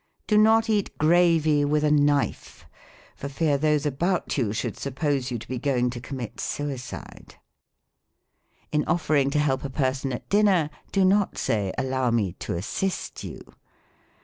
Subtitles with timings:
[0.25, 2.65] Do not eat gravy with a knife,
[3.15, 7.35] for fear those about you should suppose you to be going to commit suicide.
[8.71, 13.23] In offering to help a person at dinner, do not say," Allow me to assist
[13.23, 13.41] you."